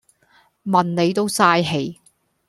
[0.63, 1.99] 問你都嘥氣